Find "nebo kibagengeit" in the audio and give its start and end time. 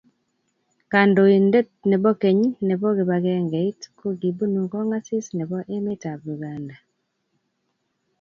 2.67-3.79